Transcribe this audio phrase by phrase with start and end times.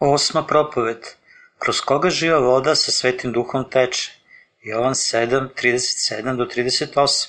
[0.00, 1.06] Osma propoved.
[1.58, 4.12] Kroz koga živa voda sa svetim duhom teče?
[4.62, 7.26] Jovan 7, 37 do 38.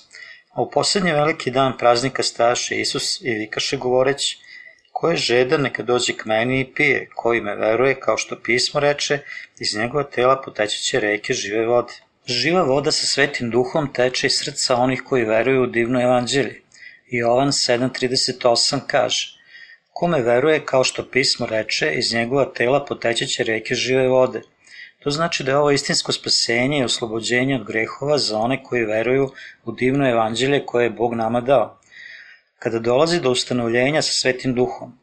[0.54, 4.38] A u poslednji veliki dan praznika staše Isus i vikaše govoreći,
[4.92, 8.80] ko je žedan neka dođe k meni i pije, koji me veruje, kao što pismo
[8.80, 9.20] reče,
[9.60, 11.94] iz njegova tela potećeće reke žive vode.
[12.26, 16.62] Živa voda sa svetim duhom teče iz srca onih koji veruju u divno evanđelje.
[17.07, 19.39] Jovan 7.38 kaže,
[20.00, 24.42] Kome veruje, kao što pismo reče, iz njegova tela potećeće reke žive vode.
[25.00, 29.30] To znači da je ovo istinsko spasenje i oslobođenje od grehova za one koji veruju
[29.66, 31.80] u divno evanđelje koje je Bog nama dao.
[32.59, 34.95] Kada dolazi do ustanovljenja sa svetim duhom,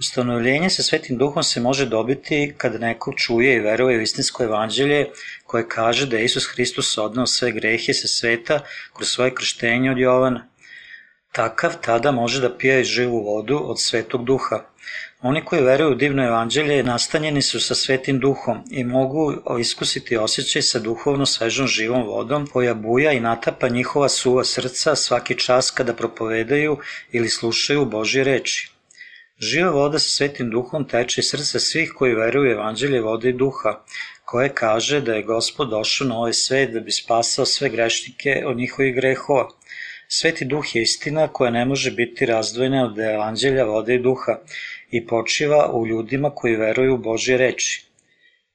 [0.00, 5.06] Ustanovljenje sa svetim duhom se može dobiti kada neko čuje i veruje u istinsko evanđelje
[5.44, 8.60] koje kaže da je Isus Hristos odnao sve grehe sa sveta
[8.96, 10.46] kroz svoje krštenje od Jovana.
[11.32, 14.64] Takav tada može da pije živu vodu od svetog duha.
[15.22, 20.62] Oni koji veruju u divno evanđelje nastanjeni su sa svetim duhom i mogu iskusiti osjećaj
[20.62, 25.94] sa duhovno svežom živom vodom koja buja i natapa njihova suva srca svaki čas kada
[25.94, 26.78] propovedaju
[27.12, 28.70] ili slušaju Božje reči.
[29.38, 33.32] Živa voda sa svetim duhom teče iz srca svih koji veruju u evanđelje vode i
[33.32, 33.84] duha,
[34.24, 38.56] koje kaže da je gospod došao na ovaj svet da bi spasao sve grešnike od
[38.56, 39.48] njihovih grehova.
[40.12, 44.38] Sveti duh je istina koja ne može biti razdvojena od evanđelja vode i duha
[44.90, 47.84] i počiva u ljudima koji veruju u Božje reči.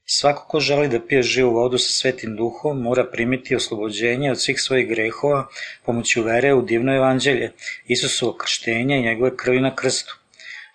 [0.06, 4.60] Svako ko želi da pije živu vodu sa svetim duhom mora primiti oslobođenje od svih
[4.60, 5.46] svojih grehova
[5.86, 7.52] pomoću vere u divno evanđelje,
[7.86, 10.18] Isusovo krštenje i njegove krvi na krstu.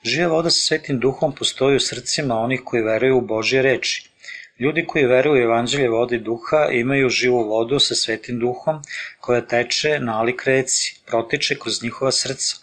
[0.03, 4.10] Živa voda sa svetim duhom postoji u srcima onih koji veruju u Božje reči.
[4.59, 8.81] Ljudi koji veruju u evanđelje vode duha imaju živu vodu sa svetim duhom
[9.19, 12.55] koja teče nalik reci, protiče kroz njihova srca.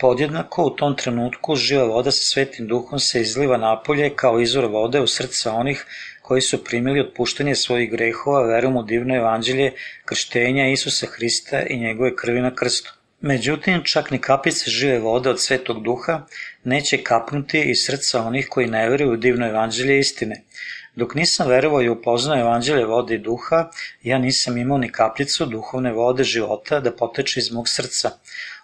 [0.00, 5.00] Podjednako u tom trenutku živa voda sa svetim duhom se izliva napolje kao izvor vode
[5.00, 5.84] u srca onih
[6.22, 9.72] koji su primili otpuštanje svojih grehova verom u divno evanđelje
[10.04, 12.94] krštenja Isusa Hrista i njegove krvi na krstu.
[13.20, 16.26] Međutim, čak ni kapice žive vode od svetog duha
[16.64, 20.42] neće kapnuti iz srca onih koji ne veruju u divno evanđelje istine.
[21.00, 23.70] Dok nisam verovao i upoznao evanđelje vode i duha,
[24.02, 28.10] ja nisam imao ni kapljicu duhovne vode života da poteče iz mog srca.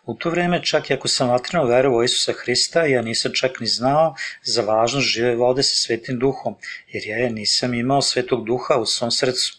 [0.04, 3.66] U to vreme, čak i ako sam vatreno verovao Isusa Hrista, ja nisam čak ni
[3.66, 6.58] znao za važnost žive vode sa svetim duhom,
[6.92, 9.56] jer ja nisam imao svetog duha u svom srcu.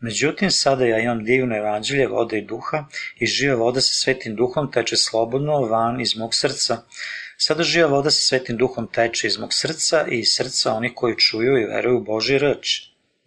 [0.00, 2.84] Međutim, sada ja imam divno evanđelje vode i duha
[3.18, 6.82] i živa voda sa svetim duhom teče slobodno van iz mog srca.
[7.40, 11.16] Sada živa voda sa svetim duhom teče iz mog srca i iz srca onih koji
[11.16, 12.72] čuju i veruju u Boži reč.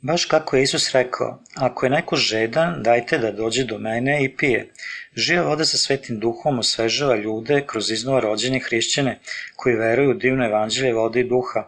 [0.01, 4.35] Baš kako je Isus rekao, ako je neko žedan, dajte da dođe do mene i
[4.35, 4.73] pije.
[5.15, 9.19] Živa voda sa svetim duhom osvežava ljude kroz iznova rođene hrišćane
[9.55, 11.63] koji veruju u divno evanđelje vode i duha.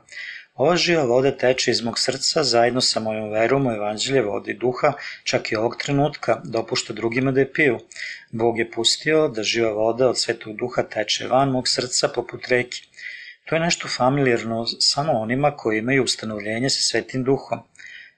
[0.56, 4.58] Ova živa voda teče iz mog srca zajedno sa mojom verom u evanđelje vode i
[4.58, 4.92] duha,
[5.24, 7.80] čak i ovog trenutka dopušta drugima da je piju.
[8.32, 12.82] Bog je pustio da živa voda od svetog duha teče van mog srca poput reke.
[13.46, 17.60] To je nešto familijarno samo onima koji imaju ustanovljenje sa svetim duhom.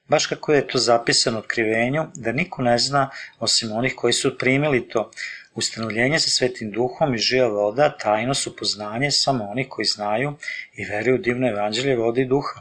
[0.08, 4.88] Baš kako je to zapisano otkrivenju, da niko ne zna osim onih koji su primili
[4.88, 5.10] to,
[5.56, 10.34] Ustanovljenje sa svetim duhom i živa voda tajno su poznanje samo oni koji znaju
[10.74, 12.60] i veruju divno evanđelje vode i duha.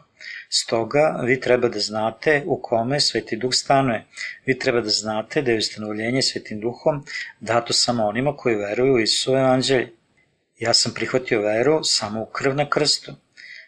[0.50, 4.06] Stoga vi treba da znate u kome sveti duh stanuje.
[4.46, 7.04] Vi treba da znate da je ustanovljenje svetim duhom
[7.40, 9.92] dato samo onima koji veruju u Isu evanđelje.
[10.60, 13.16] Ja sam prihvatio veru samo u krv na krstu.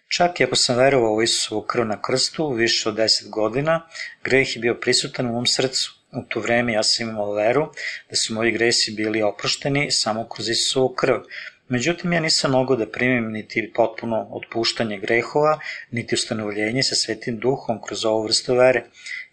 [0.08, 3.88] Čak i ako sam verovao u Isusovu krv na krstu više od 10 godina,
[4.24, 5.97] greh je bio prisutan u mom srcu.
[6.12, 7.68] U to vreme ja sam imao veru
[8.10, 11.16] da su moji gresi bili oprošteni samo kroz Isusovu krv.
[11.70, 15.60] Međutim, ja nisam mogao da primim niti potpuno otpuštanje grehova,
[15.92, 18.84] niti ustanovljenje sa svetim duhom kroz ovu vrstu vere.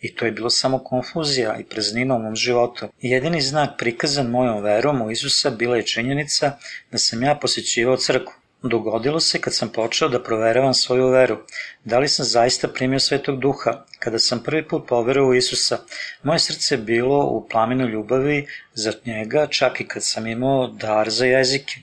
[0.00, 2.88] I to je bilo samo konfuzija i preznina u mom životu.
[3.00, 6.58] Jedini znak prikazan mojom verom u Isusa bila je činjenica
[6.90, 8.34] da sam ja posjećivao crkvu.
[8.66, 11.36] Dogodilo se kad sam počeo da proveravam svoju veru.
[11.84, 13.84] Da li sam zaista primio svetog duha?
[13.98, 15.78] Kada sam prvi put poverao u Isusa,
[16.22, 21.10] moje srce je bilo u plamenu ljubavi za njega, čak i kad sam imao dar
[21.10, 21.74] za jezike.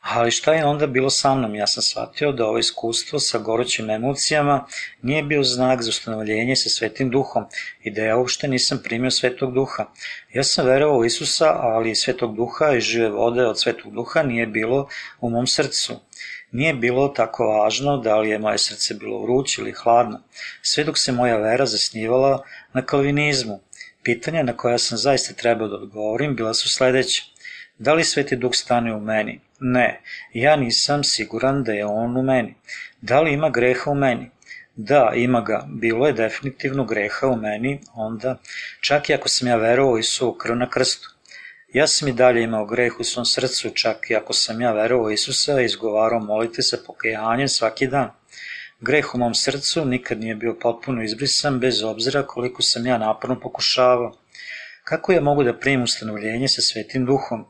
[0.00, 1.54] Ali šta je onda bilo sa mnom?
[1.54, 4.66] Ja sam shvatio da ovo iskustvo sa gorućim emocijama
[5.02, 7.44] nije bio znak za ustanovljenje sa svetim duhom
[7.82, 9.86] i da ja uopšte nisam primio svetog duha.
[10.32, 14.46] Ja sam verovao u Isusa, ali svetog duha i žive vode od svetog duha nije
[14.46, 14.88] bilo
[15.20, 16.00] u mom srcu.
[16.50, 20.22] Nije bilo tako važno da li je moje srce bilo vruće ili hladno,
[20.62, 22.42] sve dok se moja vera zasnivala
[22.72, 23.60] na kalvinizmu.
[24.02, 27.22] Pitanja na koja sam zaista trebao da odgovorim bila su sledeća.
[27.78, 29.40] Da li Sveti Duh stane u meni?
[29.60, 30.00] Ne,
[30.32, 32.54] ja nisam siguran da je on u meni.
[33.00, 34.30] Da li ima greha u meni?
[34.76, 35.66] Da, ima ga.
[35.68, 38.38] Bilo je definitivno greha u meni onda,
[38.80, 41.17] čak i ako sam ja verovao Isu krv na krstu.
[41.72, 45.10] Ja sam i dalje imao greh u svom srcu, čak i ako sam ja verovao
[45.10, 48.10] Isusa i izgovarao molite sa pokajanjem svaki dan.
[48.80, 53.40] Greh u mom srcu nikad nije bio potpuno izbrisan, bez obzira koliko sam ja naporno
[53.40, 54.16] pokušavao.
[54.84, 57.44] Kako ja mogu da primim ustanovljenje sa svetim duhom?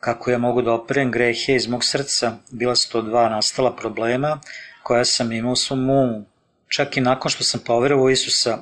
[0.00, 2.36] Kako ja mogu da operem grehe iz mog srca?
[2.50, 4.40] Bila su to dva nastala problema
[4.82, 6.24] koja sam imao u svom umu.
[6.68, 8.58] Čak i nakon što sam poverovao Isusa,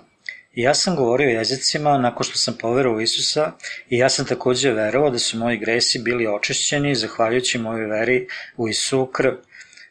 [0.55, 3.53] I ja sam govorio jezicima nakon što sam poverovao Isusa
[3.89, 8.27] i ja sam takođe verovao da su moji gresi bili očišćeni zahvaljujući mojoj veri
[8.57, 9.33] u Isu krv.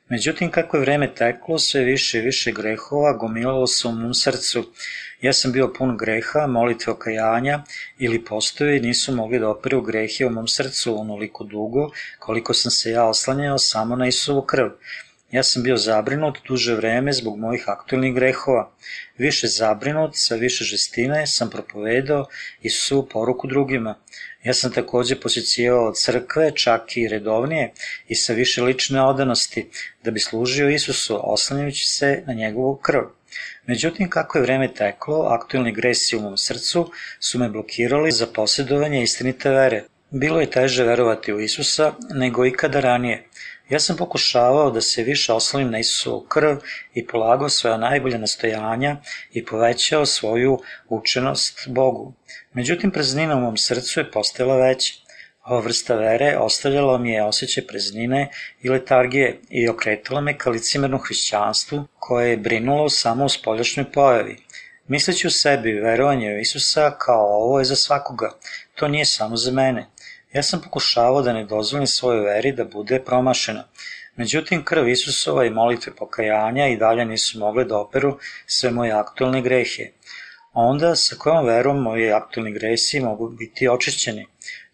[0.10, 4.74] Međutim, kako je vreme teklo, sve više i više grehova gomilalo se u mom srcu.
[5.22, 7.64] Ja sam bio pun greha, molitve okajanja
[8.00, 11.90] ili postoje nisu mogli da operu grehe u mom srcu onoliko dugo
[12.20, 14.70] koliko sam se ja oslanjao samo na Isuvu krv.
[15.32, 18.72] Ja sam bio zabrinut duže vreme zbog mojih aktualnih grehova.
[19.18, 22.26] Više zabrinut, sa više žestine sam propovedao
[22.62, 23.96] Isusovu poruku drugima.
[24.44, 27.74] Ja sam takođe posjecijao crkve, čak i redovnije,
[28.08, 29.70] i sa više lične odanosti,
[30.04, 33.02] da bi služio Isusu, oslanjajući se na njegovu krv.
[33.66, 39.04] Međutim, kako je vreme teklo, aktualni gresi u mom srcu su me blokirali za posjedovanje
[39.04, 39.84] istinite vere.
[40.12, 43.29] Bilo je teže verovati u Isusa nego ikada ranije.
[43.70, 46.58] Ja sam pokušavao da se više oslovim na Isusovu krv
[46.94, 48.98] i polagao svoja najbolja nastojanja
[49.32, 52.14] i povećao svoju učenost Bogu.
[52.54, 54.94] Međutim, praznina u mom srcu je postajala veća.
[55.46, 58.30] Ova vrsta vere ostavljala mi je osjećaj praznine
[58.62, 64.38] i letargije i okretala me ka licimernom hrišćanstvu koje je brinulo samo u spoljašnjoj pojavi.
[64.88, 68.32] Misleći u sebi verovanje u Isusa kao ovo je za svakoga,
[68.76, 69.88] to nije samo za mene.
[70.34, 73.64] Ja sam pokušavao da ne dozvolim svojoj veri da bude promašena.
[74.16, 79.42] Međutim, krv Isusova i molitve pokajanja i dalje nisu mogle da operu sve moje aktualne
[79.42, 79.88] grehe.
[80.54, 84.26] Onda, sa kojom verom moji aktualni gresi mogu biti očišćeni?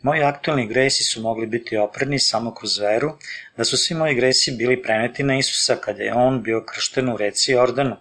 [0.02, 3.12] Moji aktualni gresi su mogli biti oprani samo kroz veru,
[3.57, 7.18] da su svi moji gresi bili preneti na Isusa kada je on bio kršten u
[7.18, 7.96] reci Jordanu.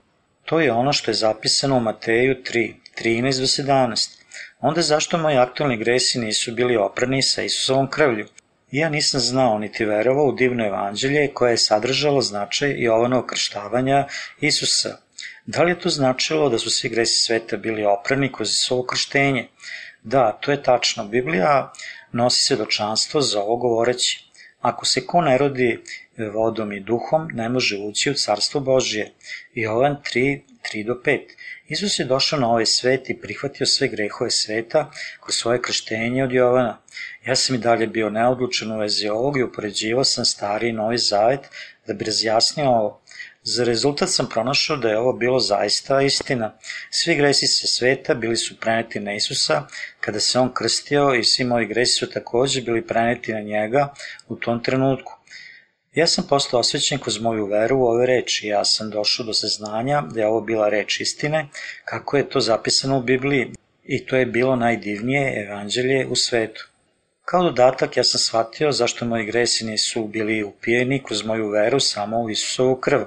[0.44, 4.23] To je ono što je zapisano u Mateju 3, 13 do 17
[4.66, 8.26] onda zašto moji aktualni gresi nisu bili oprani sa Isusovom krvlju?
[8.70, 14.06] Ja nisam znao niti verovao u divno evanđelje koje je sadržalo značaj Jovanog krštavanja
[14.40, 14.98] Isusa.
[15.46, 19.48] Da li je to značilo da su svi gresi sveta bili oprani kroz Isusovo krštenje?
[20.02, 21.04] Da, to je tačno.
[21.04, 21.72] Biblija
[22.12, 24.24] nosi svedočanstvo za ovo govoreći.
[24.60, 25.78] Ako se ko ne rodi
[26.34, 29.12] vodom i duhom, ne može ući u carstvo Božije.
[29.54, 30.40] Jovan 3,
[30.74, 31.20] 3 do 5.
[31.68, 34.90] Isus je došao na ovaj svet i prihvatio sve grehove sveta
[35.20, 36.80] kroz svoje krštenje od Jovana.
[37.26, 40.98] Ja sam i dalje bio neodlučan u vezi ovog i upoređivao sam stari i novi
[40.98, 41.40] zavet
[41.86, 43.00] da bi razjasnio ovo.
[43.42, 46.58] Za rezultat sam pronašao da je ovo bilo zaista istina.
[46.90, 49.66] Svi gresi sa sveta bili su preneti na Isusa
[50.00, 53.94] kada se on krstio i svi moji gresi su takođe bili preneti na njega
[54.28, 55.12] u tom trenutku.
[55.94, 58.46] Ja sam postao osvećen kroz moju veru u ove reči.
[58.46, 61.48] Ja sam došao do saznanja da je ovo bila reč istine,
[61.84, 63.52] kako je to zapisano u Bibliji.
[63.84, 66.68] I to je bilo najdivnije evanđelje u svetu.
[67.24, 72.20] Kao dodatak ja sam shvatio zašto moji gresi nisu bili upijeni kroz moju veru samo
[72.20, 73.00] u Isusovu krv.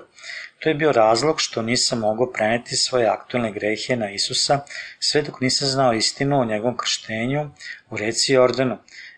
[0.59, 4.59] To je bio razlog što nisam mogao preneti svoje aktualne grehe na Isusa
[4.99, 7.49] sve dok nisam znao istinu o njegovom krštenju
[7.89, 8.77] u reci Jordanu.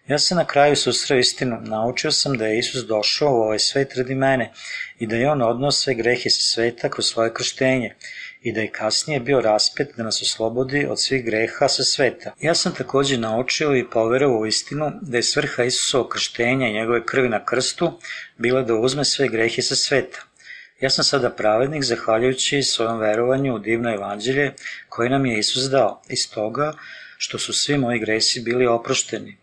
[0.09, 3.95] Ja sam na kraju susreo istinu, naučio sam da je Isus došao u ovaj svet
[3.95, 4.51] radi mene
[4.99, 7.95] i da je on odnao sve grehe sa sveta kroz svoje krštenje
[8.41, 12.33] i da je kasnije bio raspet da nas oslobodi od svih greha sa sveta.
[12.41, 17.05] Ja sam takođe naučio i poverovao u istinu da je svrha Isusovog krštenja i njegove
[17.05, 17.99] krvi na krstu
[18.37, 20.19] bila da uzme sve grehe sa sveta.
[20.81, 24.53] Ja sam sada pravednik zahvaljujući svojom verovanju u divno evanđelje
[24.89, 26.73] koje nam je Isus dao, iz toga
[27.17, 29.38] što su svi moji gresi bili oprošteni.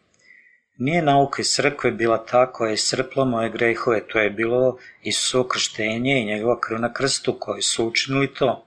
[0.79, 5.45] Nije nauka iz crkve bila ta koja je iscrpla moje grehove, to je bilo Isusovo
[5.45, 8.67] krštenje i njegova krv na krstu koji su učinili to.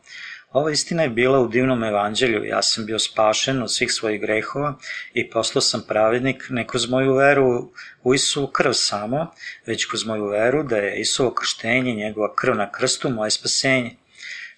[0.51, 4.73] Ova istina je bila u divnom evanđelju, ja sam bio spašen od svih svojih grehova
[5.13, 7.71] i poslao sam pravednik ne kroz moju veru
[8.03, 9.31] u Isusovu krv samo,
[9.65, 13.95] već kroz moju veru da je Isusovo krštenje njegova krv na krstu moje spasenje.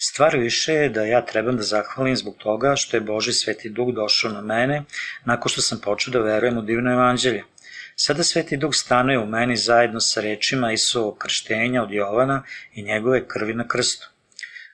[0.03, 3.93] Stvar više je da ja trebam da zahvalim zbog toga što je Boži Sveti Duh
[3.93, 4.83] došao na mene
[5.25, 7.43] nakon što sam počeo da verujem u divno evanđelje.
[7.95, 12.43] Sada Sveti Duh stanuje u meni zajedno sa rečima Isusovog krštenja od Jovana
[12.73, 14.09] i njegove krvi na krstu.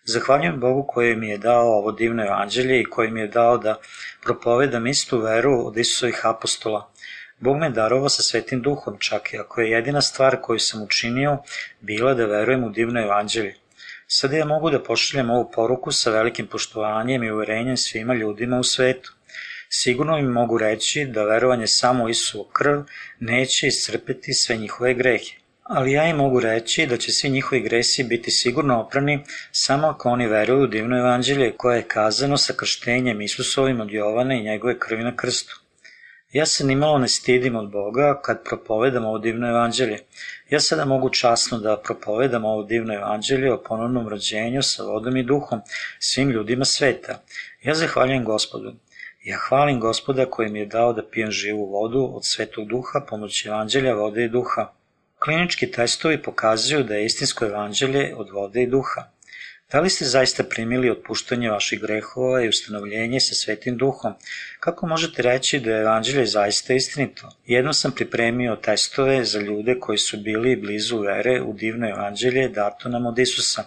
[0.04, 3.80] Zahvaljujem Bogu koji mi je dao ovo divno evanđelje i koji mi je dao da
[4.24, 6.92] propovedam istu veru od Isusovih apostola.
[7.40, 11.38] Bog me darovao sa Svetim Duhom, čak i ako je jedina stvar koju sam učinio
[11.82, 13.56] bila da verujem u divno evanđelje.
[14.10, 18.64] Sada ja mogu da pošaljem ovu poruku sa velikim poštovanjem i uverenjem svima ljudima u
[18.64, 19.14] svetu.
[19.70, 22.82] Sigurno im mogu reći da verovanje samo u Isuo krv
[23.20, 25.36] neće iscrpeti sve njihove grehe.
[25.64, 30.10] Ali ja im mogu reći da će svi njihovi gresi biti sigurno oprani samo ako
[30.10, 34.80] oni veruju u divno evanđelje koje je kazano sa krštenjem Isusovim od Jovana i njegove
[34.80, 35.62] krvi na krstu.
[36.38, 40.00] Ja se nimalo ne stidim od Boga kad propovedam ovo divno evanđelje.
[40.50, 45.24] Ja sada mogu časno da propovedam ovo divno evanđelje o ponovnom rođenju sa vodom i
[45.24, 45.62] duhom
[46.00, 47.24] svim ljudima sveta.
[47.64, 48.74] Ja zahvaljujem gospodu.
[49.24, 53.50] Ja hvalim gospoda koji mi je dao da pijem živu vodu od svetog duha pomoću
[53.50, 54.72] evanđelja vode i duha.
[55.20, 59.10] Klinički testovi pokazuju da je istinsko evanđelje od vode i duha.
[59.72, 64.14] Da li ste zaista primili otpuštanje vaših grehova i ustanovljenje sa Svetim Duhom?
[64.60, 67.30] Kako možete reći da je evanđelje zaista istinito?
[67.46, 72.90] Jedno sam pripremio testove za ljude koji su bili blizu vere u divno evanđelje dato
[72.90, 73.64] nam od Isusa.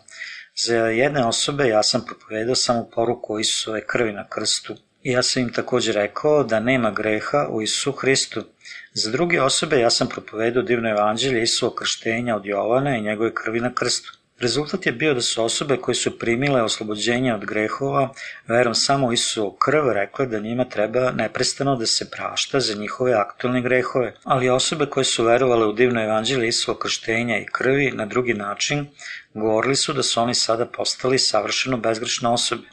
[0.54, 4.76] Za jedne osobe ja sam propovedao samo poruku o Isusove krvi na krstu.
[5.02, 8.44] Ja sam im takođe rekao da nema greha u Isusu Hristu.
[8.92, 13.60] Za druge osobe ja sam propovedao divno evanđelje Isuo krštenja od Jovana i njegove krvi
[13.60, 14.19] na krstu.
[14.40, 18.12] Rezultat je bio da su osobe koje su primile oslobođenje od grehova,
[18.46, 19.10] verom samo
[19.42, 24.14] u krv, rekle da njima treba neprestano da se prašta za njihove aktualne grehove.
[24.24, 28.86] Ali osobe koje su verovale u divno evanđelje Isuo krštenja i krvi na drugi način,
[29.34, 32.68] govorili su da su oni sada postali savršeno bezgrešne osobe.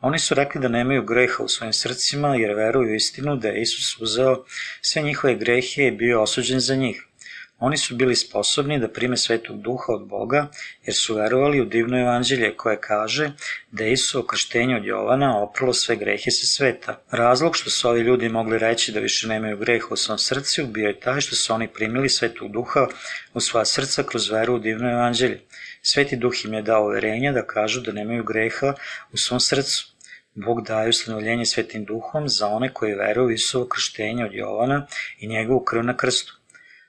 [0.00, 4.00] Oni su rekli da nemaju greha u svojim srcima jer veruju istinu da je Isus
[4.00, 4.44] uzeo
[4.82, 7.06] sve njihove grehe i bio osuđen za njih.
[7.66, 10.48] Oni su bili sposobni da prime svetog duha od Boga,
[10.86, 13.30] jer su verovali u divno evanđelje koje kaže
[13.70, 17.00] da Isu okrštenje od Jovana opralo sve grehe sa sveta.
[17.10, 20.88] Razlog što su ovi ljudi mogli reći da više nemaju greha u svom srcu bio
[20.88, 22.86] je taj što su oni primili svetog duha
[23.34, 25.40] u svoja srca kroz veru u divno evanđelje.
[25.82, 28.74] Sveti duh im je dao uverenja da kažu da nemaju greha
[29.12, 29.86] u svom srcu.
[30.34, 34.86] Bog daje ustanovljenje svetim duhom za one koji veruju u Isuo krštenje od Jovana
[35.18, 36.43] i njegovu krv na krstu.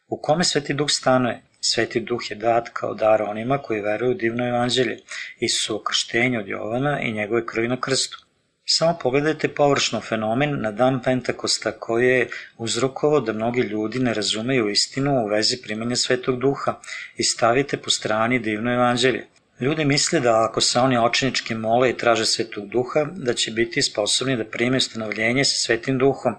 [0.08, 1.42] U kome Sveti Duh stanuje?
[1.62, 5.00] Sveti Duh je dat kao dar onima koji veruju u divno evanđelje,
[5.40, 8.26] Isusu krštenju od Jovana i njegove krvi na krstu.
[8.66, 14.70] Samo pogledajte površno fenomen na dan Pentakosta koji je uzrokovao da mnogi ljudi ne razumeju
[14.70, 16.80] istinu u vezi primanja Svetog Duha
[17.18, 19.28] i stavite po strani divno evanđelje.
[19.60, 23.82] Ljudi misle da ako se oni očinički mole i traže Svetog Duha, da će biti
[23.82, 26.36] sposobni da prime ustanovljenje sa Svetim Duhom,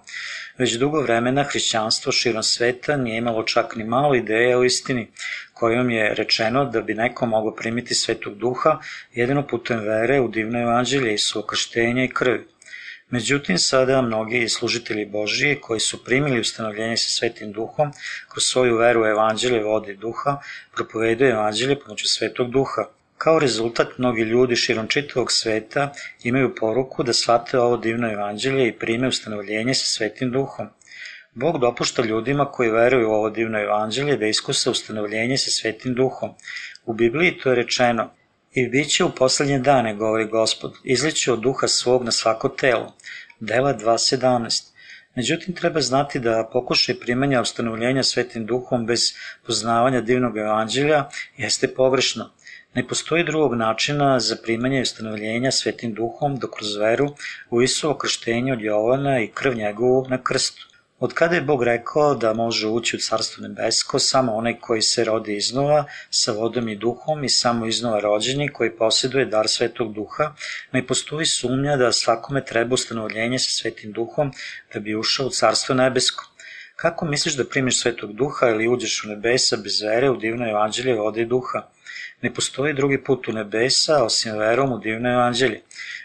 [0.58, 5.08] Već dugo vremena hrišćanstvo širom sveta nije imalo čak ni malo ideja o istini,
[5.52, 8.78] kojom je rečeno da bi neko mogao primiti svetog duha
[9.12, 12.46] jedino putem vere u divno evanđelje i su okrštenja i krvi.
[13.10, 17.92] Međutim, sada mnogi služitelji Božije koji su primili ustanovljenje sa Svetim Duhom,
[18.32, 20.40] kroz svoju veru u evanđelje vode duha,
[20.74, 22.95] propovedaju evanđelje pomoću Svetog Duha.
[23.18, 25.92] Kao rezultat, mnogi ljudi širom čitavog sveta
[26.22, 30.68] imaju poruku da shvate ovo divno evanđelje i prime ustanovljenje sa Svetim Duhom.
[31.34, 36.30] Bog dopušta ljudima koji veruju u ovo divno evanđelje da iskuse ustanovljenje sa Svetim Duhom.
[36.84, 38.10] U Bibliji to je rečeno
[38.52, 42.94] I bit će u poslednje dane, govori Gospod, izliće od duha svog na svako telo.
[43.40, 44.62] Dela 2.17.
[45.14, 49.00] Međutim, treba znati da pokušaj primanja ustanovljenja svetim duhom bez
[49.46, 52.30] poznavanja divnog evanđelja jeste pogrešno.
[52.76, 57.06] Ne postoji drugog načina za primanje i ustanovljenja svetim duhom do kroz veru
[57.50, 60.66] u Isuo krštenje od Jovana i krv njegovu na krstu.
[60.98, 65.04] Od kada je Bog rekao da može ući u carstvo nebesko samo onaj koji se
[65.04, 70.34] rodi iznova sa vodom i duhom i samo iznova rođeni koji posjeduje dar svetog duha,
[70.72, 74.32] ne postoji sumnja da svakome treba ustanovljenje sa svetim duhom
[74.74, 76.28] da bi ušao u carstvo nebesko.
[76.76, 80.94] Kako misliš da primiš svetog duha ili uđeš u nebesa bez vere u divno evanđelje
[80.94, 81.64] vode i duha?
[82.22, 85.62] Ne postoji drugi put u nebesa osim verom u divno evanđelje.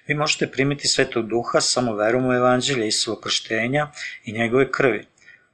[0.08, 3.91] Vi možete primiti svetog duha samo verom u evanđelje Isuva krštenja
[4.25, 5.06] i njegove krvi.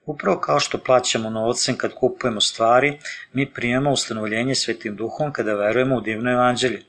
[0.06, 3.00] Upravo kao što plaćamo novcem kad kupujemo stvari,
[3.34, 6.84] mi primamo ustanovljenje svetim duhom kada verujemo u divno evanđelje.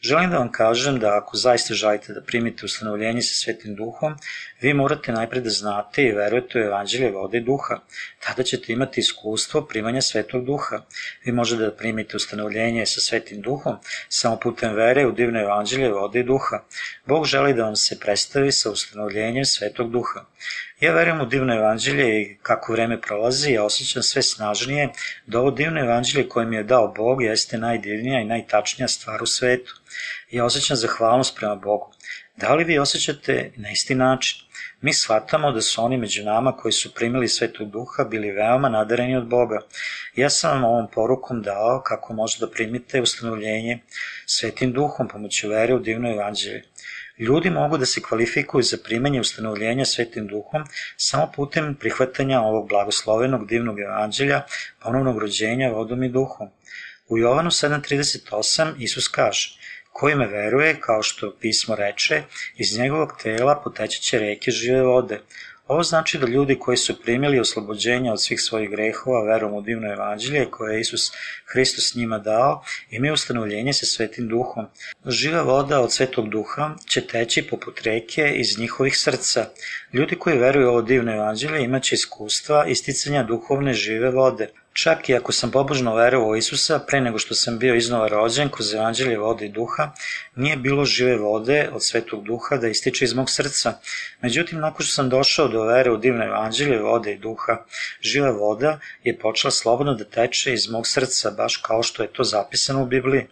[0.00, 4.14] Želim da vam kažem da ako zaista želite da primite ustanovljenje sa Svetim Duhom,
[4.60, 7.78] vi morate najpred da znate i verujete u evanđelje vode i duha.
[8.20, 10.80] Tada ćete imati iskustvo primanja Svetog Duha.
[11.24, 13.76] Vi možete da primite ustanovljenje sa Svetim Duhom
[14.08, 16.62] samo putem vere u divno evanđelje vode i duha.
[17.06, 20.24] Bog želi da vam se predstavi sa ustanovljenjem Svetog Duha.
[20.80, 24.88] Ja verujem u divno evanđelje i kako vreme prolazi, ja osjećam sve snažnije
[25.26, 29.26] da ovo divno evanđelje koje mi je dao Bog jeste najdivnija i najtačnija stvar u
[29.26, 29.74] svetu.
[30.30, 31.92] Ja osjećam zahvalnost prema Bogu.
[32.36, 34.47] Da li vi osjećate na isti način?
[34.80, 39.16] Mi shvatamo da su oni među nama koji su primili svetog duha bili veoma nadareni
[39.16, 39.58] od Boga.
[40.16, 43.78] Ja sam vam ovom porukom dao kako možete da primite ustanovljenje
[44.26, 46.62] svetim duhom pomoću vere u divno evanđelje.
[47.18, 50.64] Ljudi mogu da se kvalifikuju za primanje ustanovljenja svetim duhom
[50.96, 54.42] samo putem prihvatanja ovog blagoslovenog divnog evanđelja,
[54.82, 56.48] ponovnog rođenja vodom i duhom.
[57.08, 59.57] U Jovanu 7.38 Isus kaže
[59.98, 62.22] Koji me veruje, kao što pismo reče,
[62.56, 65.20] iz njegovog tela potećeće reke žive vode.
[65.68, 69.92] Ovo znači da ljudi koji su primili oslobođenje od svih svojih grehova verom u divno
[69.92, 71.12] evanđelje koje je Isus
[71.46, 74.66] Hristos njima dao, imaju ustanovljenje sa svetim duhom.
[75.06, 79.46] Živa voda od svetog duha će teći poput reke iz njihovih srca.
[79.92, 84.48] Ljudi koji veruju u ovo divno evanđelje imaće iskustva isticanja duhovne žive vode.
[84.82, 88.74] Čak i ako sam pobožno verovao Isusa, pre nego što sam bio iznova rođen kroz
[88.74, 89.90] evanđelje vode i duha,
[90.36, 93.72] nije bilo žive vode od svetog duha da ističe iz mog srca.
[94.22, 97.56] Međutim, nakon što sam došao do vere u divno evanđelje vode i duha,
[98.00, 102.24] živa voda je počela slobodno da teče iz mog srca, baš kao što je to
[102.24, 103.26] zapisano u Bibliji.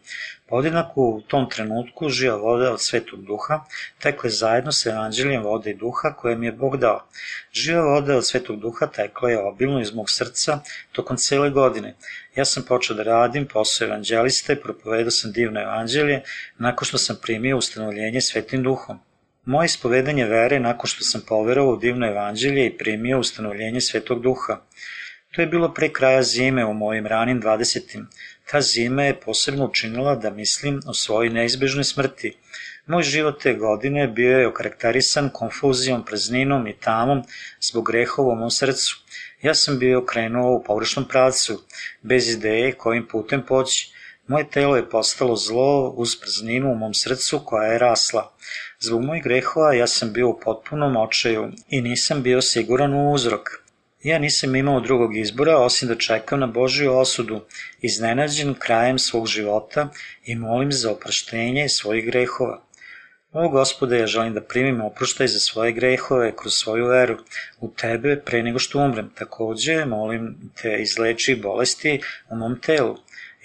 [0.49, 3.65] Podjednako u tom trenutku živa voda od svetog duha
[3.99, 7.07] tekla je zajedno sa evanđeljem vode i duha koje mi je Bog dao.
[7.53, 10.61] Živa voda od svetog duha tekla je obilno iz mog srca
[10.93, 11.95] tokom cele godine.
[12.37, 16.23] Ja sam počeo da radim posao evanđeliste, propovedao sam divno evanđelje
[16.59, 19.01] nakon što sam primio ustanovljenje svetim duhom.
[19.45, 24.61] Moje ispovedanje vere nakon što sam poverovao u divno evanđelje i primio ustanovljenje svetog duha.
[25.35, 28.05] To je bilo pre kraja zime u mojim ranim 20.
[28.51, 32.37] Ta zima je posebno učinila da mislim o svojoj neizbežnoj smrti.
[32.87, 37.23] Moj život te godine bio je okarakterisan konfuzijom, prazninom i tamom
[37.61, 38.97] zbog grehova u mom srcu.
[39.43, 41.63] Ja sam bio krenuo u pogrešnom pravcu,
[42.03, 43.93] bez ideje kojim putem poći.
[44.27, 48.33] Moje telo je postalo zlo uz prazninu u mom srcu koja je rasla.
[48.81, 53.66] Zbog mojih grehova ja sam bio u potpunom očaju i nisam bio siguran u uzrok.
[54.07, 57.41] Ja nisam imao drugog izbora osim da čekam na Božju osudu,
[57.81, 59.89] iznenađen krajem svog života
[60.25, 62.63] i molim za opraštenje svojih grehova.
[63.33, 67.17] O gospode, ja želim da primim oproštaj za svoje grehove kroz svoju veru
[67.61, 69.11] u tebe pre nego što umrem.
[69.15, 72.01] Takođe, molim te izleči bolesti
[72.31, 72.97] u mom telu.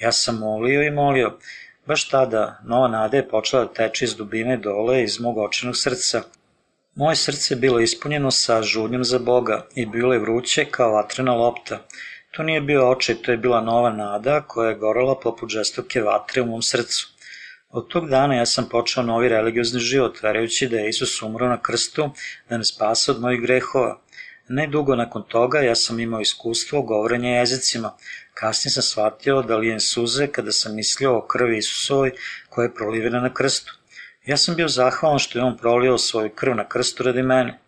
[0.01, 1.37] Ja sam molio i molio.
[1.85, 6.23] Baš tada nova nada je počela da teče iz dubine dole iz mog očenog srca.
[6.95, 11.33] Moje srce je bilo ispunjeno sa žudnjom za Boga i bilo je vruće kao vatrena
[11.35, 11.79] lopta.
[12.31, 16.41] To nije bio očaj, to je bila nova nada koja je gorela poput žestoke vatre
[16.41, 17.07] u mom srcu.
[17.69, 21.61] Od tog dana ja sam počeo novi religiozni život, verujući da je Isus umro na
[21.61, 22.09] krstu
[22.49, 24.01] da ne spasa od mojih grehova.
[24.47, 27.93] Ne dugo nakon toga ja sam imao iskustvo govorenja jezicima.
[28.33, 32.11] Kasnije sam shvatio da lijem suze kada sam mislio o krvi Isusovoj
[32.49, 33.80] koja je prolivena na krstu.
[34.25, 37.59] Ja sam bio zahvalan što je on prolio svoju krv na krstu radi mene.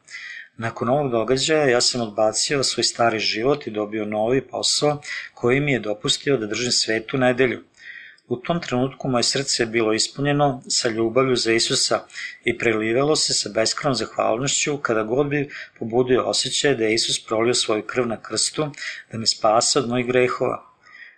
[0.58, 5.02] Nakon ovog događaja ja sam odbacio svoj stari život i dobio novi posao
[5.34, 7.64] koji mi je dopustio da držim svetu nedelju.
[8.28, 12.00] U tom trenutku moje srce je bilo ispunjeno sa ljubavlju za Isusa
[12.44, 17.54] i prelivalo se sa beskranom zahvalnošću kada god bi pobudio osjećaj da je Isus prolio
[17.54, 18.68] svoju krv na krstu
[19.12, 20.73] da me spasa od mojih grehova.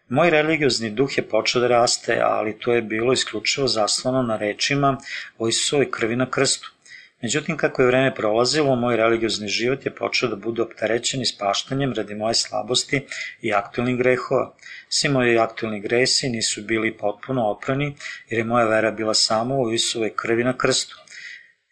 [0.10, 4.98] Moj religiozni duh je počeo da raste, ali to je bilo isključivo zaslano na rečima
[5.38, 6.72] o Isusovoj krvi na krstu.
[7.22, 12.15] Međutim, kako je vreme prolazilo, moj religiozni život je počeo da bude opterećen ispaštanjem radi
[12.15, 13.02] moje slabosti
[13.41, 14.54] i aktualnih grehova.
[14.89, 17.96] Svi moji aktualni gresi nisu bili potpuno oprani,
[18.30, 21.05] jer je moja vera bila samo u Isusovoj krvi na krstu.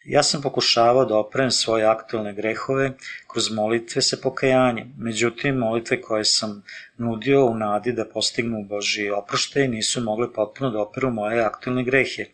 [0.04, 2.90] Ja sam pokušavao da oprem svoje aktualne grehove
[3.32, 4.92] kroz molitve sa pokajanjem.
[4.98, 6.62] Međutim, molitve koje sam
[6.98, 12.26] nudio u nadi da postignu Boži oproštaj nisu mogle potpuno da operu moje aktualne grehe.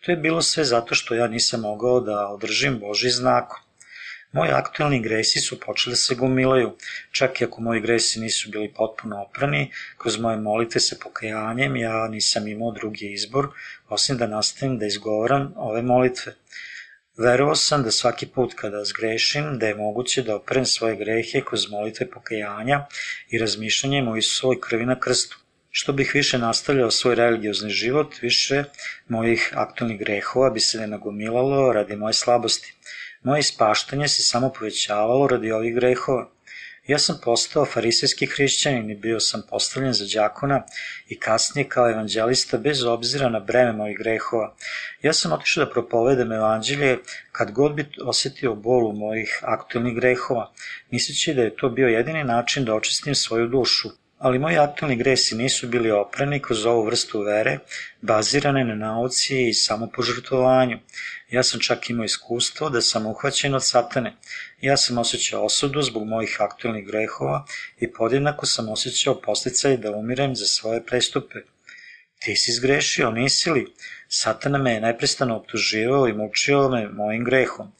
[0.00, 3.52] To je bilo sve zato što ja nisam mogao da održim Boži znak.
[4.32, 6.76] Moji aktualni gresi su počeli da se gomilaju,
[7.10, 12.08] čak i ako moji gresi nisu bili potpuno oprani, kroz moje molitve sa pokajanjem ja
[12.08, 13.48] nisam imao drugi izbor,
[13.88, 16.34] osim da nastavim da izgovaram ove molitve.
[17.18, 21.70] Verovao sam da svaki put kada zgrešim, da je moguće da operem svoje grehe kroz
[21.70, 22.86] molitve pokajanja
[23.28, 25.38] i razmišljanjem o Isusovoj krvi na krstu.
[25.70, 28.64] Što bih više nastavljao svoj religiozni život, više
[29.08, 32.74] mojih aktualnih grehova bi se ne nagomilalo radi moje slabosti.
[33.22, 36.30] Moje ispaštanje se samo povećavalo radi ovih grehova.
[36.86, 40.62] Ja sam postao farisejski hrišćanin i bio sam postavljen za đakona
[41.08, 44.54] i kasnije kao evanđelista bez obzira na breme mojih grehova.
[45.02, 46.98] Ja sam otišao da propovedam evanđelje
[47.32, 50.52] kad god bi osetio bolu mojih aktualnih grehova,
[50.90, 53.88] misleći da je to bio jedini način da očistim svoju dušu.
[54.22, 57.58] Ali moji aktualni gresi nisu bili oprani kroz ovu vrstu vere,
[58.00, 60.78] bazirane na nauci i samopožrtovanju.
[61.30, 64.12] Ja sam čak imao iskustvo da sam uhvaćen od satane.
[64.60, 67.44] Ja sam osjećao osudu zbog mojih aktualnih grehova
[67.80, 71.38] i podjednako sam osjećao posticaj da umirem za svoje prestupe.
[72.18, 73.66] Ti si zgrešio, nisi li?
[74.08, 77.72] Satana me je neprestano optuživao i mučio me mojim grehom.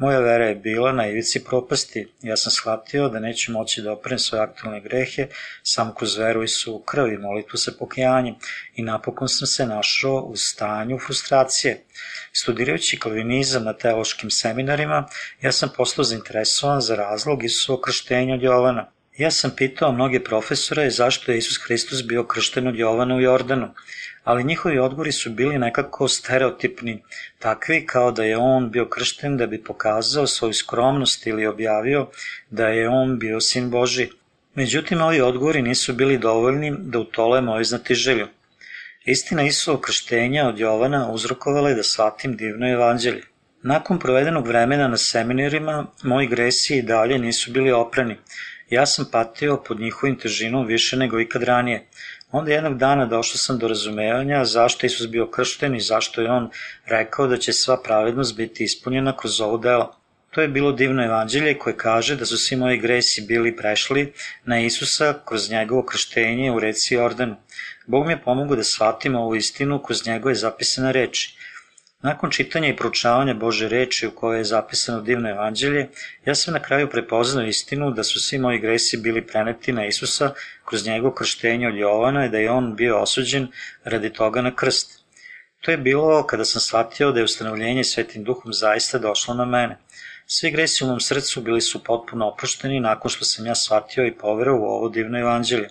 [0.00, 2.06] Moja vera je bila na ivici propasti.
[2.22, 5.26] Ja sam shvatio da neću moći da oprem svoje aktualne grehe
[5.62, 8.34] samo kroz veru i su krv i molitvu sa pokajanjem
[8.74, 11.84] i napokon sam se našao u stanju frustracije.
[12.32, 15.08] Studirajući kalvinizam na teološkim seminarima,
[15.42, 18.90] ja sam postao zainteresovan za razlog Isusovog krštenja od Jovana.
[19.18, 23.74] Ja sam pitao mnoge profesore zašto je Isus Hristos bio kršten od Jovana u Jordanu
[24.24, 27.02] ali njihovi odgovori su bili nekako stereotipni,
[27.38, 32.06] takvi kao da je on bio kršten da bi pokazao svoju skromnost ili objavio
[32.50, 34.08] da je on bio sin Boži.
[34.54, 38.26] Međutim, ovi odgovori nisu bili dovoljni da utole moju znatiželju.
[39.04, 43.22] Istina Isusov krštenja od Jovana uzrokovala je da shvatim divno evanđelje.
[43.62, 48.16] Nakon provedenog vremena na seminarima, moji gresi i dalje nisu bili oprani.
[48.70, 51.86] Ja sam patio pod njihovim težinom više nego ikad ranije.
[52.32, 56.50] Onda jednog dana došao sam do razumevanja zašto Isus bio kršten i zašto je on
[56.86, 59.96] rekao da će sva pravednost biti ispunjena kroz ovo delo.
[60.30, 64.12] To je bilo divno evanđelje koje kaže da su svi moji gresi bili prešli
[64.44, 67.36] na Isusa kroz njegovo krštenje u reci Jordanu.
[67.86, 71.36] Bog mi je pomogao da shvatim ovu istinu kroz njegove zapisane reči.
[72.02, 75.88] Nakon čitanja i proučavanja Bože reči u kojoj je zapisano divno evanđelje,
[76.24, 80.30] ja sam na kraju prepoznao istinu da su svi moji gresi bili preneti na Isusa
[80.64, 83.48] kroz njegov krštenje od Jovana i da je on bio osuđen
[83.84, 85.00] radi toga na krst.
[85.60, 89.78] To je bilo kada sam shvatio da je ustanovljenje svetim duhom zaista došlo na mene.
[90.26, 94.14] Svi gresi u mom srcu bili su potpuno oprošteni nakon što sam ja shvatio i
[94.14, 95.68] poverao u ovo divno evanđelje.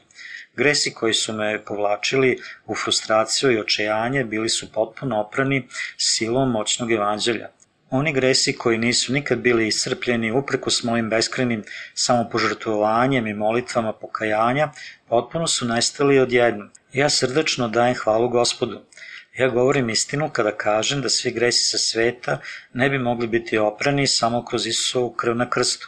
[0.56, 6.92] Gresi koji su me povlačili u frustraciju i očajanje bili su potpuno oprani silom moćnog
[6.92, 7.50] evanđelja.
[7.90, 14.72] Oni gresi koji nisu nikad bili iscrpljeni upreko s mojim beskrenim samopožrtvovanjem i molitvama pokajanja,
[15.08, 16.70] potpuno su nestali odjednom.
[16.94, 18.82] Ja srdačno dajem hvalu gospodu.
[19.38, 22.40] Ja govorim istinu kada kažem da svi gresi sa sveta
[22.74, 25.88] ne bi mogli biti oprani samo kroz Isusovu krv na krstu.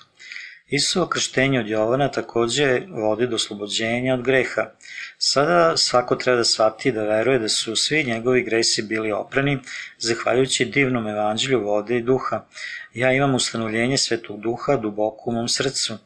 [0.71, 4.69] Isusovo krštenje od Jovana takođe vodi do oslobođenja od greha.
[5.17, 9.57] Sada svako treba da shvati da veruje da su svi njegovi gresi bili oprani,
[9.97, 12.45] zahvaljujući divnom evanđelju vode i duha.
[12.93, 15.97] Ja imam ustanovljenje svetog duha duboko u mom srcu,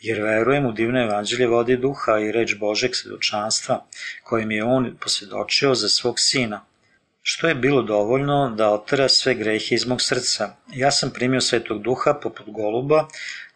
[0.00, 3.84] jer verujem u divno evanđelje vode i duha i reč Božeg svedočanstva,
[4.24, 6.64] kojim je on posvedočio za svog sina
[7.22, 10.54] što je bilo dovoljno da otera sve grehe iz mog srca.
[10.74, 13.08] Ja sam primio svetog duha poput goluba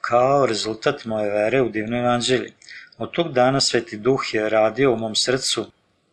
[0.09, 2.51] kao rezultat moje vere u divno evanđelje.
[2.99, 5.67] Od tog dana Sveti Duh je radio u mom srcu,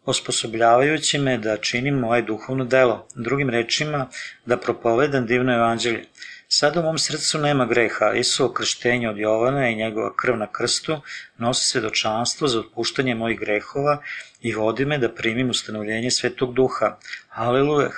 [0.05, 4.07] osposobljavajući me da činim moje duhovno delo, drugim rečima
[4.45, 6.05] da propovedam divno evanđelje.
[6.47, 11.01] Sada u mom srcu nema greha, Isuo krštenje od Jovana i njegova krv na krstu
[11.37, 14.01] nosi svedočanstvo za otpuštanje mojih grehova
[14.41, 16.97] i vodi me da primim ustanovljenje Svetog Duha.
[17.29, 17.89] Aleluja!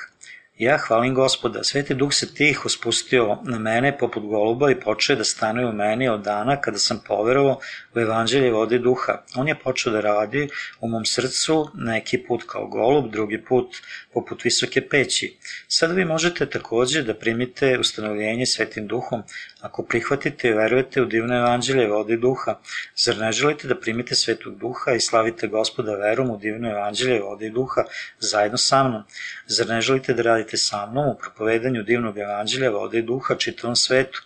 [0.57, 5.23] Ja hvalim gospoda, Sveti Duh se tiho spustio na mene poput goluba i počeo da
[5.23, 7.59] stanuje u meni od dana kada sam poverovao
[7.95, 9.17] u evanđelje vode duha.
[9.35, 10.47] On je počeo da radi
[10.79, 13.75] u mom srcu neki put kao golub, drugi put
[14.13, 15.37] poput visoke peći.
[15.67, 19.23] Sada vi možete takođe da primite ustanovljenje Svetim Duhom
[19.61, 22.55] ako prihvatite i verujete u divno evanđelje vode duha.
[22.95, 27.49] Zar ne želite da primite Svetog Duha i slavite gospoda verom u divno evanđelje vode
[27.49, 27.83] duha
[28.19, 29.03] zajedno sa mnom?
[29.47, 33.35] Zar ne želite da radite radite sa mnom u propovedanju divnog evanđelja vode i duha
[33.35, 34.21] čitavom svetu.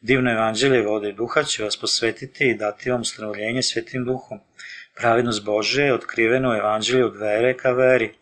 [0.00, 4.40] Divno evanđelje vode i duha će vas posvetiti i dati vam ustanovljenje svetim duhom.
[4.96, 8.14] Pravednost Bože je otkriveno u evanđelju od vere ka veri.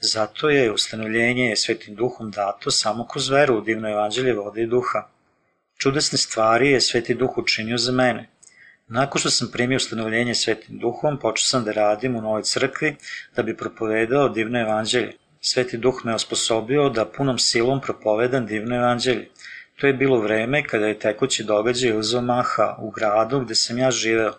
[0.00, 5.08] Zato je ustanovljenje svetim duhom dato samo kroz veru u divno evanđelje vode i duha.
[5.78, 8.28] Čudesne stvari je sveti duh učinio za mene.
[8.88, 12.96] Nakon što sam primio ustanovljenje svetim duhom, počeo sam da radim u novoj crkvi
[13.36, 15.23] da bi propovedao divno evanđelje.
[15.46, 19.28] Sveti duh me osposobio da punom silom propovedam divno evanđelje.
[19.76, 23.90] To je bilo vreme kada je tekući događaj uzao maha u gradu gde sam ja
[23.90, 24.32] živeo.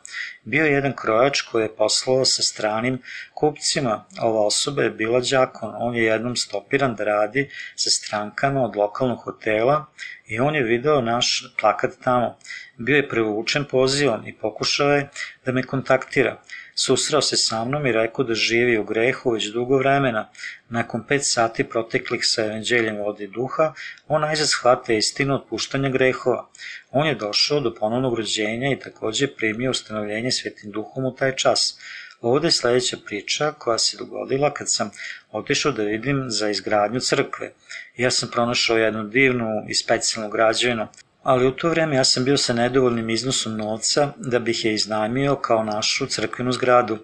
[0.43, 3.01] Bio je jedan krojač koji je poslao sa stranim
[3.33, 4.05] kupcima.
[4.21, 5.73] Ova osoba je bila džakon.
[5.77, 9.85] On je jednom stopiran da radi sa strankama od lokalnog hotela
[10.27, 12.37] i on je video naš plakat tamo.
[12.77, 15.09] Bio je prevučen pozivom i pokušao je
[15.45, 16.41] da me kontaktira.
[16.77, 20.29] Susrao se sa mnom i rekao da živi u grehu već dugo vremena.
[20.69, 23.73] Nakon pet sati proteklih sa evanđeljem vode duha,
[24.07, 26.49] on najzad shvata istinu otpuštanja grehova.
[26.91, 31.77] On je došao do ponovnog rođenja i takođe primio ustanovljenje svetim duhom u taj čas.
[32.21, 34.91] Ovde je sledeća priča koja se dogodila kad sam
[35.31, 37.53] otišao da vidim za izgradnju crkve.
[37.97, 40.87] Ja sam pronašao jednu divnu i specijalnu građevinu,
[41.25, 45.35] ali u to vreme ja sam bio sa nedovoljnim iznosom novca da bih je iznajmio
[45.35, 46.97] kao našu crkvenu zgradu.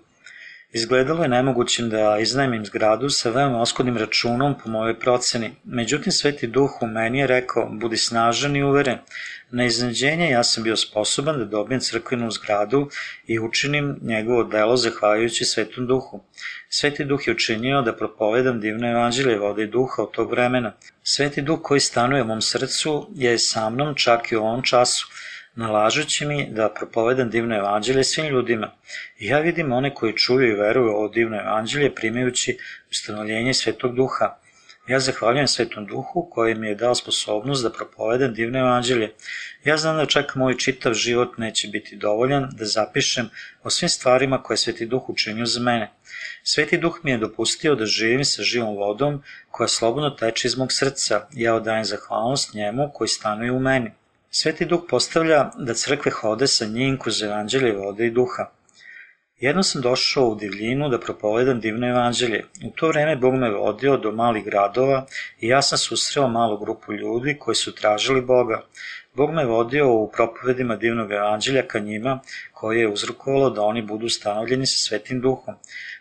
[0.73, 5.55] Izgledalo je nemogućim da iznajmim zgradu sa veoma oskudnim računom po mojoj proceni.
[5.63, 8.97] Međutim, Sveti Duh u meni je rekao, budi snažan i uveren.
[9.49, 12.89] Na iznenađenje ja sam bio sposoban da dobijem crkvenu zgradu
[13.27, 16.23] i učinim njegovo delo zahvaljujući Svetom Duhu.
[16.69, 20.73] Sveti Duh je učinio da propovedam divno evanđelje vode i duha od tog vremena.
[21.03, 25.07] Sveti Duh koji stanuje u mom srcu je sa mnom čak i u ovom času
[25.55, 28.71] nalažući mi da propovedam divno evanđelje svim ljudima.
[29.19, 32.57] I ja vidim one koji čuju i veruju ovo divno evanđelje primajući
[32.91, 34.41] ustanovljenje Svetog Duha.
[34.87, 39.13] Ja zahvaljujem Svetom Duhu koji mi je dao sposobnost da propovedam divno evanđelje.
[39.65, 43.29] Ja znam da čak moj čitav život neće biti dovoljan da zapišem
[43.63, 45.91] o svim stvarima koje Sveti Duh učinio za mene.
[46.43, 50.71] Sveti Duh mi je dopustio da živim sa živom vodom koja slobodno teče iz mog
[50.71, 51.27] srca.
[51.33, 53.91] Ja odajem zahvalnost njemu koji stanuje u meni.
[54.33, 58.45] Sveti Duh postavlja da crkve hode sa njim kroz evanđelje vode i duha.
[59.39, 62.45] Jedno sam došao u divljinu da propovedam divno evanđelje.
[62.65, 65.05] U to vreme Bog me vodio do malih gradova
[65.39, 68.61] i ja sam susreo malu grupu ljudi koji su tražili Boga.
[69.13, 72.19] Bog me vodio u propovedima divnog evanđelja ka njima,
[72.53, 75.55] koje je uzrokovalo da oni budu stanovljeni sa svetim duhom.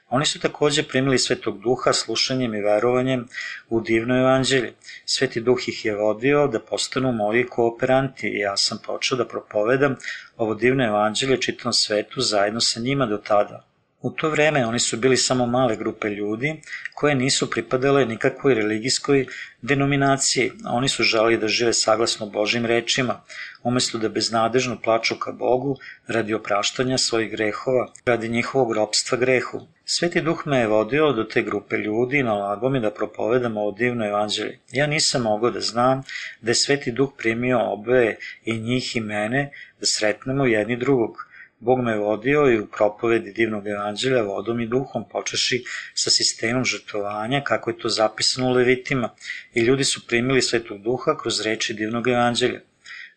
[0.09, 3.29] Oni su takođe primili svetog duha slušanjem i verovanjem
[3.69, 4.75] u divno evanđelje.
[5.05, 9.97] Sveti duh ih je vodio da postanu moji kooperanti i ja sam počeo da propovedam
[10.37, 13.70] ovo divno evanđelje čitom svetu zajedno sa njima do tada.
[14.03, 16.63] U to vreme oni su bili samo male grupe ljudi
[16.95, 19.27] koje nisu pripadale nikakvoj religijskoj
[19.63, 20.53] denominaciji.
[20.65, 23.21] Oni su želi da žive saglasno Božim rečima,
[23.63, 29.61] umesto da beznadežno plaču ka Bogu radi opraštanja svojih grehova, radi njihovog ropstva grehu.
[29.85, 33.73] Sveti duh me je vodio do te grupe ljudi i nalago mi da propovedam ovo
[33.73, 34.59] divno evanđelje.
[34.73, 36.03] Ja nisam mogao da znam
[36.41, 41.30] da je Sveti duh primio oboje i njih i mene da sretnemo jedni drugog.
[41.61, 47.43] Bog me vodio i u propovedi divnog evanđelja vodom i duhom, počeši sa sistemom žrtovanja,
[47.45, 49.11] kako je to zapisano u Levitima,
[49.55, 52.61] i ljudi su primili svetog duha kroz reči divnog evanđelja.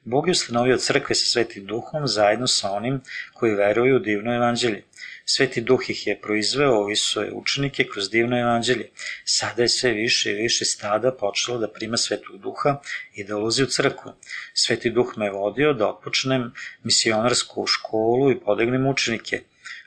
[0.05, 3.01] Bog je ustanovio crkve sa svetim duhom zajedno sa onim
[3.33, 4.83] koji veruju u divno evanđelje.
[5.25, 8.89] Sveti duh ih je proizveo, ovi svoje učenike kroz divno evanđelje.
[9.25, 12.81] Sada je sve više i više stada počelo da prima svetog duha
[13.13, 14.11] i da ulazi u crkvu.
[14.53, 16.51] Sveti duh me vodio da otpočnem
[16.83, 19.41] misionarsku školu i podegnem učenike.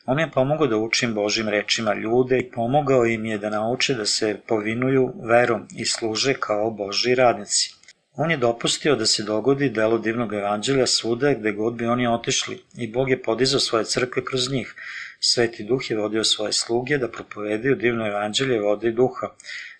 [0.06, 4.06] On je pomogao da učim Božim rečima ljude i pomogao im je da nauče da
[4.06, 7.75] se povinuju verom i služe kao Boži radnici.
[8.18, 12.62] On je dopustio da se dogodi delo divnog evanđelja svuda gde god bi oni otišli
[12.76, 14.74] i Bog je podizao svoje crkve kroz njih.
[15.20, 19.28] Sveti duh je vodio svoje sluge da propovedaju divno evanđelje vode i duha.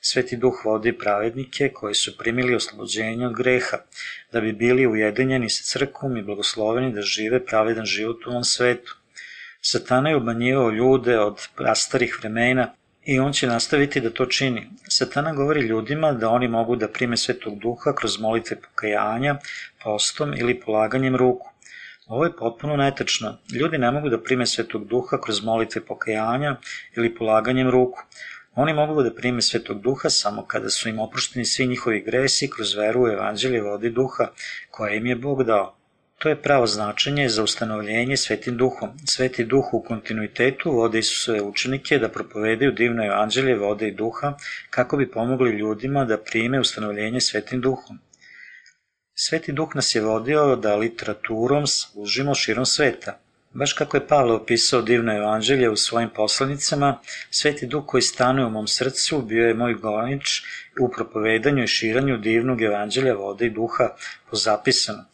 [0.01, 3.79] Sveti duh vodi pravednike koji su primili oslobođenje od greha,
[4.33, 8.97] da bi bili ujedinjeni sa crkvom i blagosloveni da žive pravedan život u ovom svetu.
[9.61, 12.75] Satana je obmanjivao ljude od prastarih vremena
[13.07, 14.71] i on će nastaviti da to čini.
[14.89, 19.37] Satana govori ljudima da oni mogu da prime svetog duha kroz molitve pokajanja,
[19.85, 21.51] postom ili polaganjem ruku.
[22.07, 23.39] Ovo je potpuno netačno.
[23.53, 26.57] Ljudi ne mogu da prime svetog duha kroz molitve pokajanja
[26.97, 28.03] ili polaganjem ruku.
[28.55, 32.75] Oni mogu da prime svetog duha samo kada su im oprošteni svi njihovi gresi kroz
[32.75, 34.29] veru u evanđelje vodi duha
[34.71, 35.76] koje im je Bog dao.
[36.19, 38.91] To je pravo značenje za ustanovljenje svetim duhom.
[39.09, 44.35] Sveti duh u kontinuitetu vode Isusove učenike da propovedaju divno evanđelje vode i duha
[44.71, 47.99] kako bi pomogli ljudima da prime ustanovljenje svetim duhom.
[49.15, 53.19] Sveti duh nas je vodio da literaturom služimo širom sveta.
[53.53, 56.99] Baš kako je Pavle opisao divno evanđelje u svojim poslanicama,
[57.31, 60.43] Sveti duh koji stanuje u mom srcu bio je moj gonič
[60.81, 63.89] u propovedanju i širanju divnog evanđelja vode i duha
[64.31, 65.05] po zapisanu.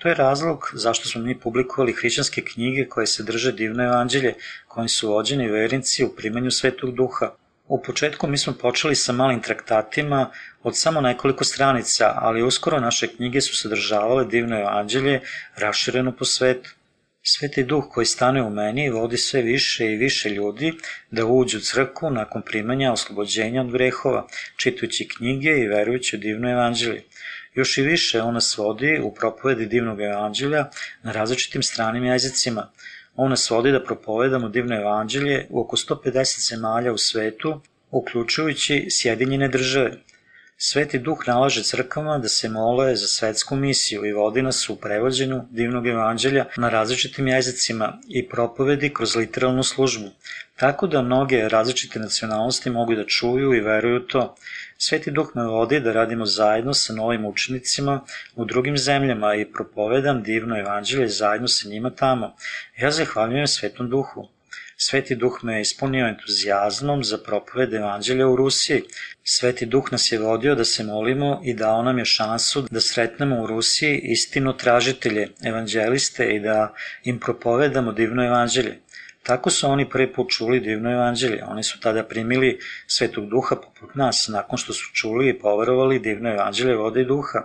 [0.00, 4.34] To je razlog zašto smo mi publikovali hrišćanske knjige koje se drže divno evanđelje,
[4.68, 7.34] kojim su vođeni vernici u primanju svetog duha.
[7.68, 10.30] U početku mi smo počeli sa malim traktatima
[10.62, 15.20] od samo nekoliko stranica, ali uskoro naše knjige su sadržavale divno evanđelje
[15.56, 16.70] rašireno po svetu.
[17.22, 20.72] Sveti duh koji stane u meni vodi sve više i više ljudi
[21.10, 26.50] da uđu u crkvu nakon primanja oslobođenja od grehova, čitajući knjige i verujući u divno
[26.50, 27.02] evanđelje.
[27.54, 30.70] Još i više on nas vodi u propovedi divnog evanđelja
[31.02, 32.70] na različitim stranim jezicima.
[33.16, 37.60] On nas vodi da propovedamo divno evanđelje u oko 150 zemalja u svetu,
[37.90, 39.96] uključujući Sjedinjene države.
[40.62, 45.42] Sveti duh nalaže crkvama da se mole za svetsku misiju i vodi nas u prevođenju
[45.50, 50.10] divnog evanđelja na različitim jezicima i propovedi kroz literalnu službu,
[50.56, 54.34] tako da mnoge različite nacionalnosti mogu da čuju i veruju to.
[54.82, 58.00] Sveti duh me vodi da radimo zajedno sa novim učenicima
[58.34, 62.36] u drugim zemljama i propovedam divno evanđelje zajedno sa njima tamo.
[62.78, 64.28] Ja zahvaljujem Svetom duhu.
[64.76, 68.82] Sveti duh me je ispunio entuzijazmom za propoved evanđelja u Rusiji.
[69.24, 73.42] Sveti duh nas je vodio da se molimo i dao nam je šansu da sretnemo
[73.42, 78.80] u Rusiji istinu tražitelje, evanđeliste i da im propovedamo divno evanđelje.
[79.22, 81.44] Tako su oni prvi put čuli divno evanđelje.
[81.44, 86.30] Oni su tada primili svetog duha poput nas, nakon što su čuli i poverovali divno
[86.30, 87.38] evanđelje vode i duha.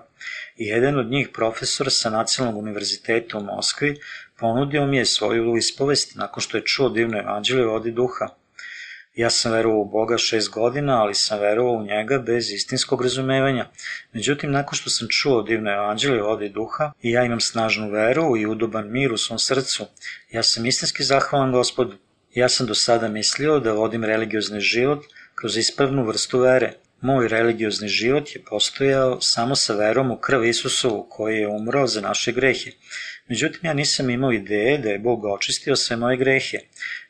[0.57, 3.99] I jedan od njih, profesor sa Nacionalnog univerziteta u Moskvi,
[4.39, 8.27] ponudio mi je svoju ispovest nakon što je čuo divno evanđelje vodi duha.
[9.15, 13.69] Ja sam verovao u Boga šest godina, ali sam verovao u njega bez istinskog razumevanja.
[14.13, 18.45] Međutim, nakon što sam čuo divno evanđelje vodi duha i ja imam snažnu veru i
[18.45, 19.85] udoban mir u svom srcu,
[20.31, 21.95] ja sam istinski zahvalan gospodu.
[22.33, 26.73] Ja sam do sada mislio da vodim religiozni život kroz ispravnu vrstu vere.
[27.01, 32.01] Moj religiozni život je postojao samo sa verom u krv Isusovu koji je umrao za
[32.01, 32.71] naše grehe.
[33.27, 36.57] Međutim, ja nisam imao ideje da je Bog očistio sve moje grehe.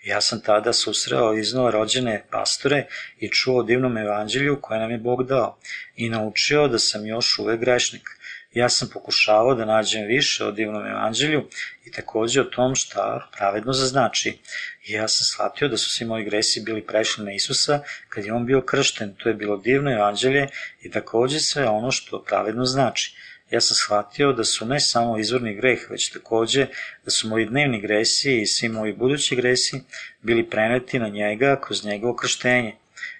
[0.05, 2.85] Ja sam tada susreo iznova rođene pastore
[3.19, 5.57] i čuo divnom evanđelju koje nam je Bog dao
[5.95, 8.09] i naučio da sam još uvek grešnik.
[8.53, 11.47] Ja sam pokušavao da nađem više o divnom evanđelju
[11.85, 14.37] i takođe o tom šta pravedno zaznači.
[14.85, 18.33] I ja sam shvatio da su svi moji gresi bili prešli na Isusa kad je
[18.33, 19.15] on bio kršten.
[19.15, 20.47] To je bilo divno evanđelje
[20.81, 23.15] i takođe sve ono što pravedno znači
[23.51, 26.67] ja sam shvatio da su ne samo izvorni greh, već takođe
[27.05, 29.81] da su moji dnevni gresi i svi moji budući gresi
[30.21, 32.75] bili preneti na njega kroz njegovo krštenje.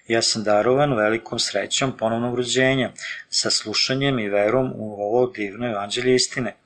[0.08, 2.92] Ja sam darovan velikom srećom ponovnog rođenja,
[3.28, 6.56] sa slušanjem i verom u ovo divno evanđelje istine–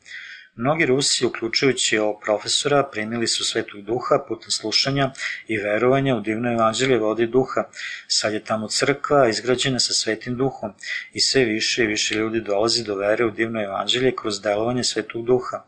[0.60, 5.10] Mnogi Rusi, uključujući ovog profesora, primili su svetog duha putem slušanja
[5.48, 7.64] i verovanja u divno evanđelje vode duha.
[8.08, 10.72] Sad je tamo crkva izgrađena sa svetim duhom
[11.12, 15.24] i sve više i više ljudi dolazi do vere u divno evanđelje kroz delovanje svetog
[15.24, 15.64] duha.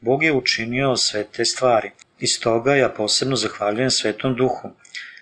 [0.00, 1.90] Bog je učinio sve te stvari.
[2.18, 4.70] Iz toga ja posebno zahvaljujem svetom duhu.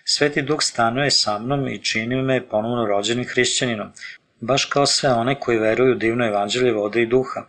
[0.03, 3.91] Sveti duh stanuje sa mnom i čini me ponovno rođenim hrišćaninom,
[4.39, 7.45] baš kao sve one koji veruju u divno evanđelje vode i duha.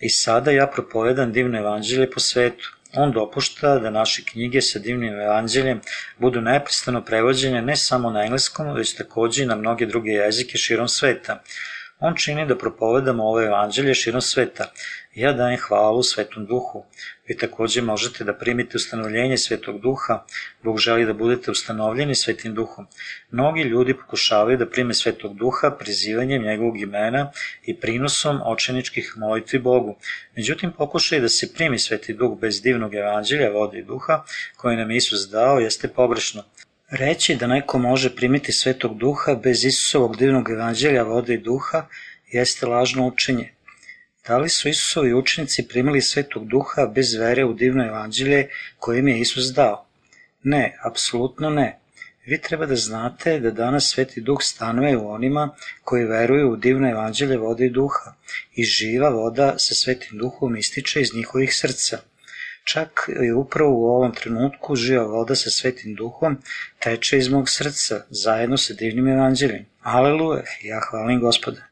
[0.00, 2.72] I sada ja propovedam divno evanđelje po svetu.
[2.94, 5.80] On dopušta da naše knjige sa divnim evanđeljem
[6.18, 10.88] budu neprestano prevođene ne samo na engleskom, već takođe i na mnoge druge jezike širom
[10.88, 11.42] sveta.
[11.98, 14.72] On čini da propovedamo ovo evanđelje širom sveta.
[15.14, 16.84] Ja dajem hvalu Svetom Duhu.
[17.28, 20.24] Vi takođe možete da primite ustanovljenje Svetog Duha.
[20.62, 22.86] Bog želi da budete ustanovljeni Svetim Duhom.
[23.30, 27.30] Mnogi ljudi pokušavaju da prime Svetog Duha prizivanjem njegovog imena
[27.62, 29.96] i prinosom očeničkih molitvi Bogu.
[30.36, 34.24] Međutim, pokušaj da se primi Sveti Duh bez divnog evanđelja, vode i duha,
[34.56, 36.44] koje nam Isus dao, jeste pogrešno.
[36.90, 41.86] Reći da neko može primiti Svetog Duha bez Isusovog divnog evanđelja, vode i duha,
[42.32, 43.55] jeste lažno učenje.
[44.26, 49.08] Da li su Isusovi učenici primili svetog duha bez vere u divno evanđelje koje im
[49.08, 49.86] je Isus dao?
[50.42, 51.78] Ne, apsolutno ne.
[52.26, 56.90] Vi treba da znate da danas Sveti Duh stanuje u onima koji veruju u divno
[56.90, 58.14] evanđelje vode i duha
[58.54, 61.98] i živa voda sa Svetim Duhom ističe iz njihovih srca.
[62.64, 66.38] Čak i upravo u ovom trenutku živa voda sa Svetim Duhom
[66.78, 69.66] teče iz mog srca zajedno sa divnim evanđeljem.
[69.82, 71.65] Aleluja, ja hvalim gospoda.